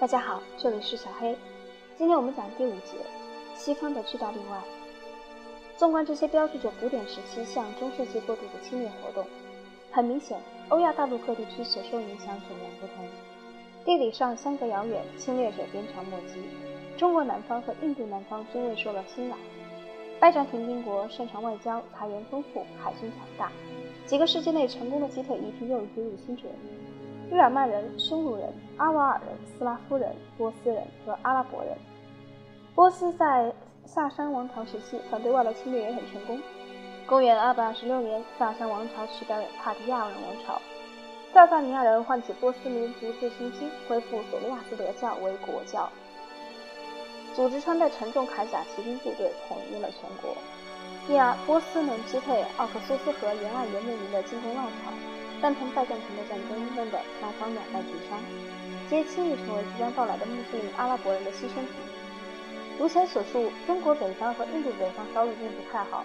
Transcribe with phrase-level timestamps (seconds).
[0.00, 1.36] 大家好，这里是小黑。
[1.98, 2.96] 今天我们讲第五节，
[3.54, 4.58] 西方的巨大例外。
[5.76, 9.26] 纵观这些标志着古典时期向中世纪过渡的侵略活动，
[9.92, 10.40] 很明显，
[10.70, 13.06] 欧亚大陆各地区所受影响迥然不同。
[13.84, 16.40] 地理上相隔遥远，侵略者鞭长莫及。
[16.96, 19.36] 中国南方和印度南方均未受到侵扰。
[20.18, 23.52] 拜占庭帝国擅长外交，财源丰富，海军强大，
[24.06, 26.44] 几个世纪内成功的击退一批又一批入侵者。
[27.30, 31.76] 日耳曼人、匈奴人、阿瓦尔人、斯拉夫人、波斯人和阿拉伯人。
[32.74, 33.52] 波斯在
[33.84, 36.40] 萨珊王朝时期反对外来侵略也很成功。
[37.06, 40.60] 公元226年，萨珊王朝取代了帕提亚人王朝，
[41.32, 45.88] 萨萨尼亚人唤起波斯民族自信心，恢复索罗亚斯德教为国教，
[47.36, 50.34] 组织穿戴沉重铠甲骑兵部队，统一了全国。
[51.08, 54.90] 因而，波斯能击退奥克苏斯河沿岸游牧民的进攻浪潮。
[55.40, 58.20] 但同拜占庭的战争弄得双方两败俱伤，
[58.90, 61.72] 皆轻易成为即将到来的穆斯林阿拉伯人的牺牲品。
[62.78, 66.04] 如前所述，中国北方和印度北方遭遇并不太好，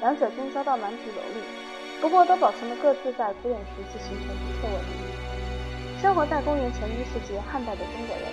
[0.00, 6.02] 两者均遭到蛮族蹂躏，不过都保存了各自在古典时期形成独特文明。
[6.02, 8.26] 生活在公元前一世纪汉代的中国人，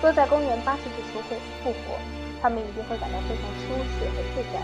[0.00, 1.98] 若在公元八世纪初会复活，
[2.40, 4.62] 他们一定会感到非常舒适和自在，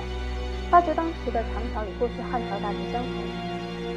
[0.70, 3.18] 发觉当时的唐朝与过去汉朝大致相同，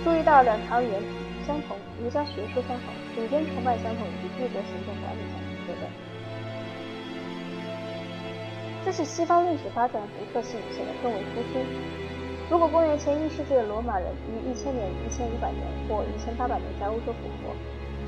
[0.03, 1.26] 注意到两朝语言。
[1.47, 5.87] 相同，儒家学说相同，顶尖崇拜相同，以及各国行政管理相同等等。
[8.83, 11.59] 这是西方历史发展的独特性显得更为突出。
[12.49, 17.55] 如果公元前一世纪的罗马人于一千年、一千五百年或一千八百年在欧洲复活，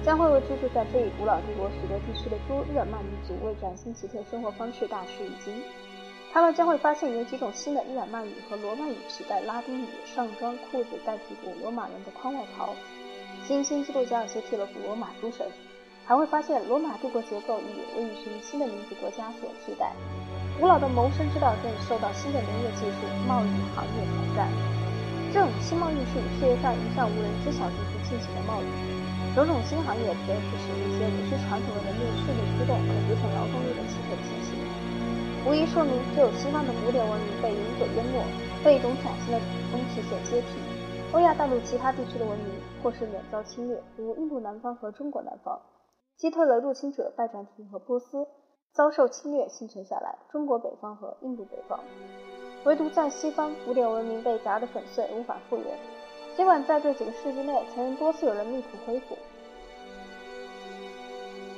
[0.04, 5.62] 将会为居住在这一古老帝国许多地区的诸日耳曼民族为崭新奇特生活方式大吃一惊。
[6.32, 12.74] 他们将会发现有几种新的日耳曼语和罗曼语取代拉丁语，上装裤子代替古罗马人的宽外袍。
[13.48, 15.46] 新兴基督教接替了古罗马诸神，
[16.06, 19.92] 还会发现罗马帝国结构已为一群新的民族国家所替代。
[20.60, 24.52] 古老的谋生之道正受到新的农业技术、贸易行业挑战。
[25.34, 28.68] 这种新贸易是世界上一向无人知晓地区进行的贸易。
[29.34, 34.58] 种种新行业则是使一些无需传统的人力迅速出动、可节省劳动力的奇特奇形，
[35.46, 38.22] 无疑说明只有西方的古典文明被永久淹没，
[38.64, 39.40] 被一种崭新的
[39.72, 40.79] 东西所接替。
[41.12, 42.48] 欧亚大陆其他地区的文明
[42.84, 45.60] 或是免遭侵略，如印度南方和中国南方，
[46.16, 48.28] 击退了入侵者拜占庭和波斯，
[48.74, 50.16] 遭受侵略幸存下来。
[50.32, 51.80] 中国北方和印度北方，
[52.64, 55.66] 唯独在西方，古典文明被砸得粉碎，无法复原。
[56.38, 59.18] 尽管在这几个世纪内，曾经多次有人力图恢复，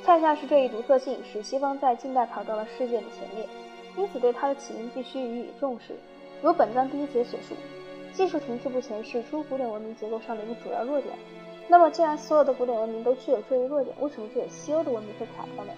[0.02, 3.46] 恰恰是这一独特性使西方在近代跑到了世界的前列，
[3.98, 5.94] 因此对它的起因必须予以重视。
[6.42, 7.54] 如本章第一节所述。
[8.12, 11.14] 技术停滞不前是诸古典文明结构上的一个主要弱点。
[11.68, 15.72] 那么，既然所有的古典文明都具有这一弱点，为什么只有西欧的文明会垮掉呢？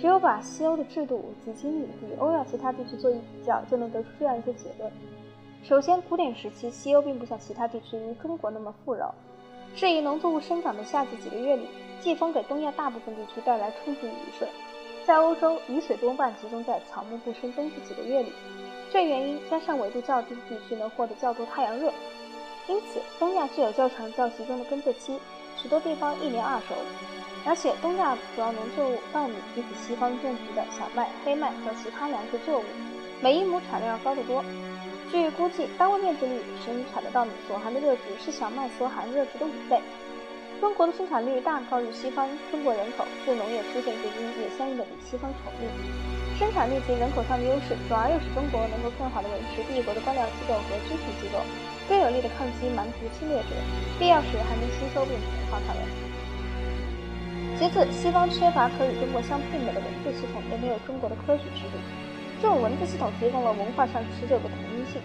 [0.00, 4.90] 只有把西欧的制度及经历与欧亚其他地区做一比较，就能得出这样一个结论：
[5.62, 9.14] 首先，古典时期西欧并不像其他地区如中国那么富饶，
[9.74, 11.68] 适宜农作物生长的夏季几个月里，
[12.00, 14.48] 季风给东亚大部分地区带来充足雨水。
[15.04, 18.32] 在欧洲，雨水多半集中在草木不生冬季几个月里。
[18.92, 21.90] 这原因加上纬度较低的地区能获得较多太阳热，
[22.68, 25.18] 因此东亚具有较长较集中的耕作期，
[25.56, 26.74] 许多地方一年二熟。
[27.46, 32.64] 而且东亚主要农作物稻米比起西方种植的小麦、黑麦和其他粮食作物，
[33.22, 34.44] 每一亩产量要高得多。
[35.10, 39.80] 据估计，单位面积里生产的稻米所含的热值是小麦所含热值的五倍。
[40.60, 46.21] 中国的生产率大高于西方，中国人口自农业出现至今也相应的比西方稠密。
[46.38, 51.38] 生产力及人口上的优势，转而又使中国能够更好地维持帝国的官僚机构和军事机构，
[51.88, 53.52] 更有力地抗击蛮族侵略者，
[54.00, 55.80] 必要时还能吸收并同化他们。
[57.60, 61.78] 其次，西方缺乏可与中国相媲美的文字系统，也没有中国的科举制度。
[62.40, 64.98] 这种文字系统提供了文化上持久的统一性，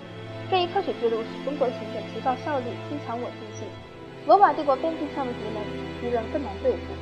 [0.50, 3.68] 这一科举制度使中国行政提高效率，增强稳定性。
[4.26, 5.62] 罗马帝国边境上的敌人，
[6.02, 6.98] 敌人更难对付。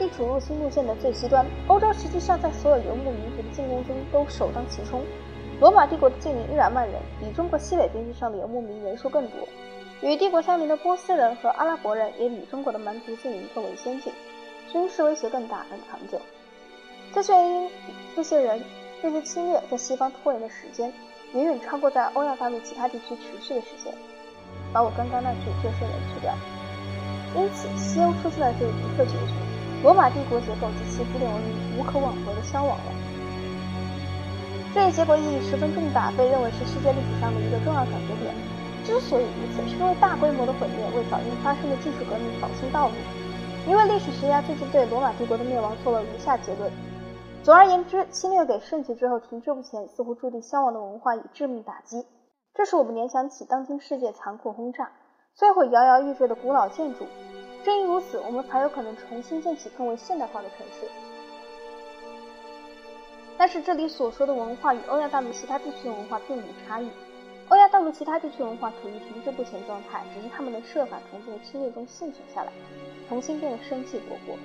[0.00, 5.04] 地处入侵路线的最西端，欧洲实际上在所有游牧民族的进攻中都首当其冲。
[5.60, 9.46] 罗马帝国的近邻日耳曼人比中国西北边境上的游牧民人数更多，
[10.00, 14.10] 与帝国相邻的波斯人和阿拉伯人也比中国的蛮族近邻更为先进，
[14.72, 16.18] 军事威胁更大、更长久。
[17.12, 17.70] 这些原因，
[18.16, 18.62] 这些人、
[19.02, 20.90] 这些侵略在西方拖延的时间，
[21.34, 23.92] 远远超过在欧亚大陆其他地区持续的时间。
[24.72, 26.34] 把我刚刚那句“这些人”去掉，
[27.36, 29.59] 因此西欧出现了这一独特结局。
[29.82, 32.92] 罗马帝国结构及其古典文明无可挽回的消亡了。
[34.74, 38.34] 这一结果意义十分重大，被认为是世界历史上的一个重要转折点。
[38.84, 42.94] 之所以如此，是因为大规模的毁灭为早应发生的技术革命扫清道路。
[43.68, 46.70] 一位历史学家最近对罗马帝国的灭亡做了如下结论：
[47.42, 52.04] 总而言之，侵略给盛极之后停滞不前、似乎注定消亡的文化以致命打击。
[52.54, 54.90] 这使我们联想起当今世界残酷轰炸、
[55.36, 57.06] 摧毁摇摇欲坠的古老建筑。
[57.64, 60.88] 正因如此，我们才有可能重新建起更为现代化的城市。
[63.36, 66.90] 但是，这里所说的文化与欧亚大陆其他地区的文化并无差异。
[67.48, 72.52] 欧亚大陆其他地区文化处于停滞不前状态，只是他们能设法从这个侵略中幸存下来，
[73.08, 74.36] 重新变得生气勃勃。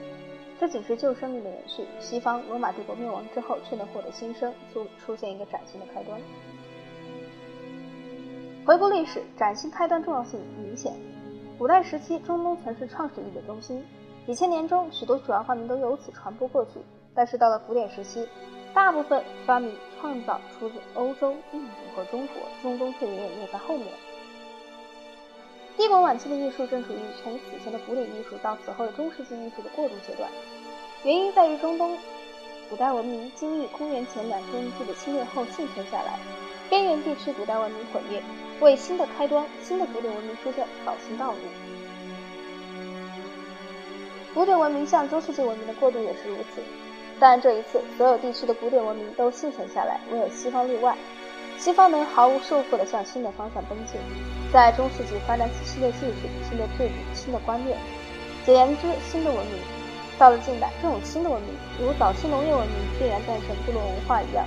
[0.60, 1.86] 这仅是旧生命的延续。
[2.00, 6.20] 西方罗马帝国灭亡之后，却能获得新生，出出现一个崭新的开端。
[8.66, 10.94] 回顾历史，崭新开端重要性明显。
[11.58, 13.82] 古代时期，中东曾是创始力的中心，
[14.28, 16.72] 几千年中，许多主要发明都由此传播过去。
[17.14, 18.28] 但是到了古典时期，
[18.74, 23.88] 大部分发明创造出自欧洲、印度和中国，中东却远远落在后面。
[25.78, 30.30] 帝国晚期的艺术正处于从此前的古典艺术到此后的中世纪艺术的过渡阶段，
[31.06, 31.98] 原因在于中东
[32.70, 36.20] 古代文明经历公元前两千纪的侵略后幸存下来，
[36.70, 38.22] 边缘地区古代文明毁灭，
[38.60, 41.38] 为新的开端、新的古典文明出现扫清道路。
[44.34, 46.62] 古典文明向中世纪文明的过渡也是如此。
[47.18, 50.98] 但这一次，所有地区的古典文明都幸存下来，唯有西方例外。
[51.58, 53.96] 西方能毫无束缚地向新的方向奔进，
[54.52, 57.78] 在中世纪发展起新的技术、新的制度、新的观念，
[58.46, 59.56] 简言之，新的文明。
[60.20, 64.46] 到了近代，这种新的文明，如早期农业文明必然诞生部落文化一样，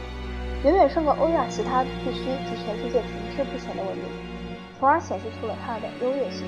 [0.64, 4.06] 远远胜过欧亚其他地区及全世界停滞不前的文明，
[4.80, 6.46] 从而显示出了它的优越性。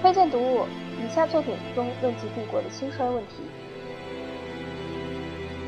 [0.00, 0.66] 推荐读物。
[1.02, 3.36] 以下作品中论及帝国的兴衰问题：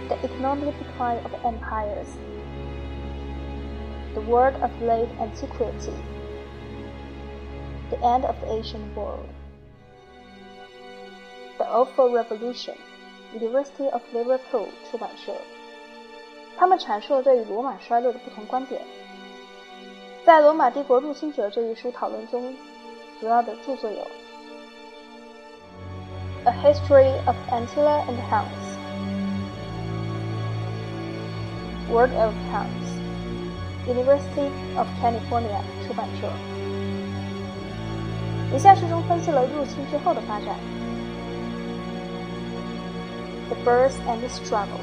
[0.08, 2.18] The Economic Decline of Empires,
[4.12, 5.94] The World of Late Antiquity,
[7.88, 9.24] The End of the Ancient World,
[11.56, 12.76] The Awful Revolution,
[13.38, 15.32] University of Liverpool 出版社。
[16.56, 18.82] 他们阐述了对于罗马衰落的不同观点。
[20.24, 22.54] 在《罗马帝国入侵者》这一书讨论中，
[23.20, 24.06] 主要的着作有。
[26.44, 28.76] A History of Antilla and Hounds.
[31.90, 33.00] Word of Hounds.
[33.86, 36.28] University of California 出版社。
[38.54, 40.56] 以下书中分析了入侵之后的发展。
[43.56, 44.80] The Birth and the Struggle.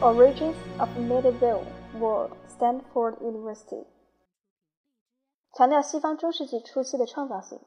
[0.00, 1.64] Origins of Medieval
[1.98, 3.86] World, Stanford University.
[5.56, 7.60] 强调西方中世纪初期的创造性。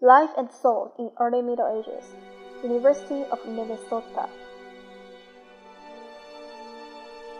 [0.00, 2.04] Life and Soul in Early Middle Ages,
[2.62, 4.28] University of Minnesota。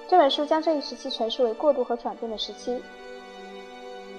[0.08, 2.82] 这本书将这一时期诠释为过渡和转变的时期。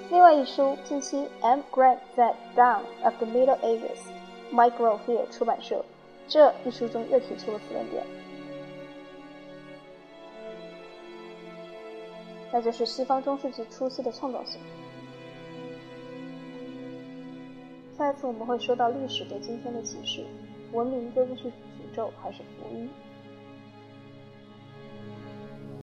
[0.09, 1.61] 另外一书近期 M.
[1.71, 3.99] Grant 在 Down of the Middle Ages,
[4.51, 5.85] Micro Hill 出版社，
[6.28, 8.04] 这一书中又提出了此论点。
[12.52, 14.60] 那就是西方中世纪初期的创造性。
[17.98, 20.24] 下一次我们会说到历史对今天的启示，
[20.72, 21.52] 文明究竟是诅
[21.94, 22.88] 咒还是福音？